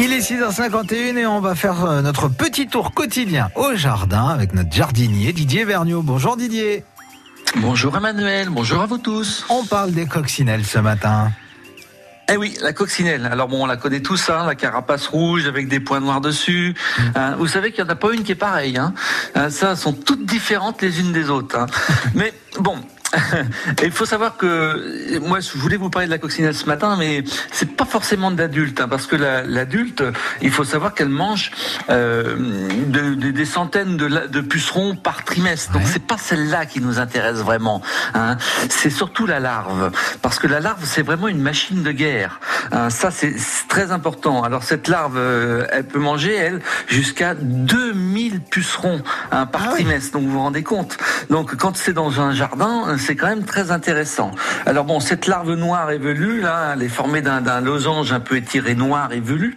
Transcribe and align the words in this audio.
Il 0.00 0.12
est 0.12 0.20
6h51 0.20 1.16
et 1.16 1.26
on 1.26 1.40
va 1.40 1.56
faire 1.56 1.84
euh, 1.84 2.02
notre 2.02 2.28
petit 2.28 2.68
tour 2.68 2.94
quotidien 2.94 3.50
au 3.56 3.74
jardin 3.74 4.28
avec 4.28 4.54
notre 4.54 4.72
jardinier 4.72 5.32
Didier 5.32 5.64
Vergniaud. 5.64 6.02
Bonjour 6.02 6.36
Didier. 6.36 6.84
Bonjour 7.56 7.96
Emmanuel, 7.96 8.48
bonjour 8.48 8.80
à 8.80 8.86
vous 8.86 8.98
tous. 8.98 9.44
On 9.48 9.64
parle 9.64 9.90
des 9.90 10.06
coccinelles 10.06 10.64
ce 10.64 10.78
matin. 10.78 11.32
Eh 12.30 12.36
oui, 12.36 12.56
la 12.62 12.72
coccinelle. 12.72 13.26
Alors 13.26 13.48
bon, 13.48 13.64
on 13.64 13.66
la 13.66 13.76
connaît 13.76 14.00
tous, 14.00 14.30
hein, 14.30 14.46
la 14.46 14.54
carapace 14.54 15.08
rouge 15.08 15.46
avec 15.46 15.66
des 15.66 15.80
points 15.80 15.98
noirs 15.98 16.20
dessus. 16.20 16.76
Euh, 17.16 17.34
vous 17.36 17.48
savez 17.48 17.72
qu'il 17.72 17.82
n'y 17.82 17.90
en 17.90 17.92
a 17.92 17.96
pas 17.96 18.12
une 18.12 18.22
qui 18.22 18.32
est 18.32 18.36
pareille. 18.36 18.76
Hein. 18.76 18.94
Euh, 19.36 19.50
ça, 19.50 19.74
sont 19.74 19.94
toutes 19.94 20.26
différentes 20.26 20.80
les 20.80 21.00
unes 21.00 21.12
des 21.12 21.28
autres. 21.28 21.58
Hein. 21.58 21.66
Mais 22.14 22.32
bon, 22.60 22.76
il 23.82 23.90
faut 23.90 24.04
savoir 24.04 24.36
que 24.36 25.18
moi, 25.20 25.40
je 25.40 25.56
voulais 25.56 25.76
vous 25.76 25.90
parler 25.90 26.06
de 26.06 26.12
la 26.12 26.18
coccinelle 26.18 26.54
ce 26.54 26.66
matin, 26.66 26.96
mais 26.98 27.24
c'est 27.50 27.76
pas 27.76 27.84
forcément 27.84 28.30
d'adulte, 28.30 28.80
hein, 28.80 28.88
parce 28.88 29.06
que 29.06 29.16
l'adulte, 29.16 30.02
il 30.42 30.50
faut 30.50 30.64
savoir 30.64 30.94
qu'elle 30.94 31.08
mange 31.08 31.50
euh, 31.88 32.36
de, 32.86 33.14
de, 33.14 33.30
des 33.30 33.44
centaines 33.44 33.96
de, 33.96 34.08
de, 34.08 34.40
pucerons 34.40 34.94
par 34.96 35.24
trimestre. 35.24 35.72
Donc 35.72 35.82
c'est 35.86 36.06
pas 36.06 36.18
celle-là 36.18 36.66
qui 36.66 36.80
nous 36.80 36.98
intéresse 36.98 37.38
vraiment. 37.38 37.82
Hein. 38.14 38.36
C'est 38.68 38.90
surtout 38.90 39.26
la 39.26 39.40
larve, 39.40 39.90
parce 40.22 40.38
que 40.38 40.46
la 40.46 40.60
larve, 40.60 40.84
c'est 40.84 41.02
vraiment 41.02 41.28
une 41.28 41.40
machine 41.40 41.82
de 41.82 41.92
guerre. 41.92 42.40
Hein. 42.72 42.90
Ça, 42.90 43.10
c'est 43.10 43.34
très 43.68 43.92
important. 43.92 44.42
Alors 44.42 44.64
cette 44.64 44.88
larve, 44.88 45.16
euh, 45.16 45.66
elle 45.70 45.84
peut 45.84 45.98
manger, 45.98 46.34
elle, 46.34 46.60
jusqu'à 46.86 47.34
2000 47.34 48.40
pucerons 48.40 49.02
hein, 49.30 49.46
par 49.46 49.62
ah 49.66 49.70
trimestre. 49.74 50.12
Donc 50.12 50.24
vous 50.24 50.32
vous 50.32 50.40
rendez 50.40 50.62
compte. 50.62 50.96
Donc 51.30 51.54
quand 51.56 51.76
c'est 51.76 51.92
dans 51.92 52.20
un 52.20 52.32
jardin 52.32 52.96
c'est 52.98 53.16
quand 53.16 53.28
même 53.28 53.44
très 53.44 53.70
intéressant. 53.70 54.30
Alors 54.66 54.84
bon, 54.84 55.00
cette 55.00 55.26
larve 55.26 55.54
noire 55.54 55.90
et 55.90 55.98
velue, 55.98 56.40
là, 56.40 56.72
elle 56.74 56.82
est 56.82 56.88
formée 56.88 57.22
d'un 57.22 57.60
losange 57.60 58.12
un 58.12 58.20
peu 58.20 58.36
étiré 58.36 58.74
noir 58.74 59.12
et 59.12 59.20
velu, 59.20 59.56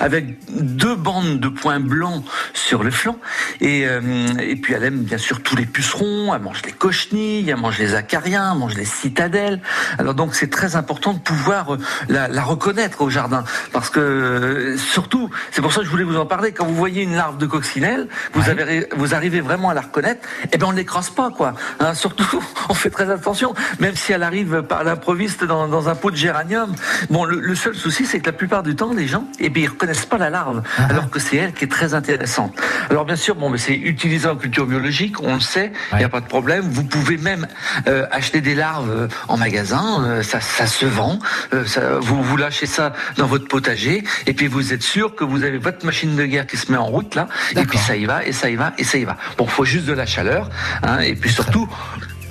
avec 0.00 0.38
deux 0.50 0.96
bandes 0.96 1.40
de 1.40 1.48
points 1.48 1.80
blancs 1.80 2.24
sur 2.72 2.82
le 2.82 2.90
flanc. 2.90 3.18
Et, 3.60 3.86
euh, 3.86 4.00
et 4.40 4.56
puis 4.56 4.72
elle 4.72 4.84
aime 4.84 5.02
bien 5.02 5.18
sûr 5.18 5.42
tous 5.42 5.56
les 5.56 5.66
pucerons, 5.66 6.34
elle 6.34 6.40
mange 6.40 6.62
les 6.64 6.72
cochenilles, 6.72 7.50
elle 7.50 7.58
mange 7.58 7.78
les 7.78 7.94
acariens, 7.94 8.52
elle 8.52 8.58
mange 8.58 8.76
les 8.76 8.86
citadelles. 8.86 9.60
Alors 9.98 10.14
donc 10.14 10.34
c'est 10.34 10.48
très 10.48 10.74
important 10.74 11.12
de 11.12 11.18
pouvoir 11.18 11.74
euh, 11.74 11.78
la, 12.08 12.28
la, 12.28 12.42
reconnaître 12.42 13.02
au 13.02 13.10
jardin. 13.10 13.44
Parce 13.74 13.90
que 13.90 14.00
euh, 14.00 14.78
surtout, 14.78 15.28
c'est 15.50 15.60
pour 15.60 15.70
ça 15.70 15.80
que 15.80 15.84
je 15.84 15.90
voulais 15.90 16.02
vous 16.02 16.16
en 16.16 16.24
parler, 16.24 16.52
quand 16.52 16.64
vous 16.64 16.74
voyez 16.74 17.02
une 17.02 17.14
larve 17.14 17.36
de 17.36 17.44
coccinelle, 17.44 18.08
vous, 18.32 18.48
avez, 18.48 18.88
vous 18.96 19.14
arrivez 19.14 19.42
vraiment 19.42 19.68
à 19.68 19.74
la 19.74 19.82
reconnaître, 19.82 20.26
et 20.44 20.48
eh 20.54 20.56
ben 20.56 20.68
on 20.68 20.72
ne 20.72 20.78
l'écrase 20.78 21.10
pas, 21.10 21.28
quoi. 21.28 21.52
Hein, 21.78 21.92
surtout, 21.92 22.42
on 22.70 22.74
fait 22.74 22.88
très 22.88 23.10
attention, 23.10 23.52
même 23.80 23.96
si 23.96 24.12
elle 24.12 24.22
arrive 24.22 24.62
par 24.62 24.82
l'improviste 24.82 25.44
dans, 25.44 25.68
dans, 25.68 25.90
un 25.90 25.94
pot 25.94 26.10
de 26.10 26.16
géranium. 26.16 26.74
Bon, 27.10 27.26
le, 27.26 27.54
seul 27.54 27.74
souci, 27.74 28.06
c'est 28.06 28.20
que 28.20 28.26
la 28.30 28.32
plupart 28.32 28.62
du 28.62 28.76
temps, 28.76 28.94
les 28.94 29.06
gens, 29.06 29.26
eh 29.40 29.50
bien, 29.50 29.64
ils 29.64 29.68
reconnaissent 29.68 30.06
pas 30.06 30.16
la 30.16 30.30
larve, 30.30 30.62
ah. 30.78 30.86
alors 30.88 31.10
que 31.10 31.18
c'est 31.18 31.36
elle 31.36 31.52
qui 31.52 31.64
est 31.64 31.68
très 31.70 31.92
intéressante. 31.92 32.61
Alors 32.90 33.04
bien 33.04 33.16
sûr, 33.16 33.34
bon, 33.34 33.50
mais 33.50 33.58
c'est 33.58 33.74
utilisé 33.74 34.28
en 34.28 34.36
culture 34.36 34.66
biologique, 34.66 35.20
on 35.22 35.34
le 35.34 35.40
sait, 35.40 35.72
il 35.92 35.98
n'y 35.98 36.04
a 36.04 36.08
pas 36.08 36.20
de 36.20 36.26
problème. 36.26 36.64
Vous 36.68 36.84
pouvez 36.84 37.16
même 37.16 37.46
euh, 37.86 38.06
acheter 38.10 38.40
des 38.40 38.54
larves 38.54 38.90
euh, 38.90 39.08
en 39.28 39.36
magasin, 39.36 40.04
euh, 40.04 40.22
ça, 40.22 40.40
ça, 40.40 40.66
se 40.66 40.86
vend. 40.86 41.18
Ça, 41.66 41.98
vous 42.00 42.22
vous 42.22 42.36
lâchez 42.36 42.66
ça 42.66 42.92
dans 43.16 43.26
votre 43.26 43.48
potager, 43.48 44.04
et 44.26 44.32
puis 44.32 44.46
vous 44.46 44.72
êtes 44.72 44.82
sûr 44.82 45.14
que 45.14 45.24
vous 45.24 45.44
avez 45.44 45.58
votre 45.58 45.84
machine 45.86 46.16
de 46.16 46.24
guerre 46.24 46.46
qui 46.46 46.56
se 46.56 46.70
met 46.70 46.78
en 46.78 46.86
route 46.86 47.14
là, 47.14 47.28
et 47.56 47.64
puis 47.64 47.78
ça 47.78 47.96
y 47.96 48.04
va, 48.04 48.24
et 48.24 48.32
ça 48.32 48.50
y 48.50 48.56
va, 48.56 48.72
et 48.78 48.84
ça 48.84 48.98
y 48.98 49.04
va. 49.04 49.16
Bon, 49.36 49.46
faut 49.46 49.64
juste 49.64 49.86
de 49.86 49.92
la 49.92 50.06
chaleur, 50.06 50.50
hein, 50.82 50.98
et 51.00 51.14
puis 51.14 51.30
surtout 51.30 51.68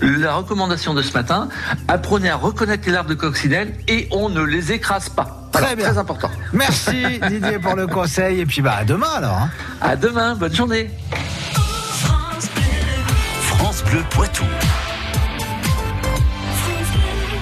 la 0.00 0.34
recommandation 0.34 0.94
de 0.94 1.02
ce 1.02 1.12
matin, 1.12 1.48
apprenez 1.88 2.30
à 2.30 2.36
reconnaître 2.36 2.86
les 2.86 2.92
larves 2.92 3.08
de 3.08 3.14
coccinelle 3.14 3.74
et 3.88 4.08
on 4.10 4.28
ne 4.28 4.42
les 4.42 4.72
écrase 4.72 5.08
pas. 5.08 5.39
Très 5.52 5.76
bien. 5.76 5.88
Très 5.88 5.98
important. 5.98 6.30
Merci 6.52 7.20
Didier 7.28 7.58
pour 7.58 7.74
le 7.74 7.86
conseil 7.86 8.40
et 8.40 8.46
puis 8.46 8.62
bah 8.62 8.76
à 8.80 8.84
demain 8.84 9.10
alors. 9.16 9.36
Hein. 9.36 9.50
À 9.80 9.96
demain, 9.96 10.34
bonne 10.34 10.54
journée. 10.54 10.90
France 13.42 13.82
Bleu 13.84 14.02
Poitou. 14.10 14.44